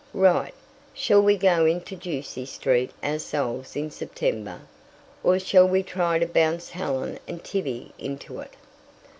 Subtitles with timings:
[0.15, 0.55] "Right.
[0.95, 4.61] Shall we go into Ducie Street ourselves in September?
[5.23, 8.53] Or shall we try to bounce Helen and Tibby into it?